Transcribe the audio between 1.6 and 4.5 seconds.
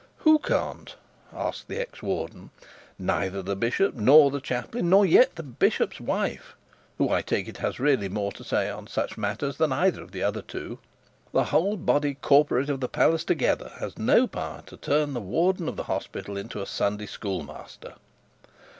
the ex warden. 'Neither can the bishop nor the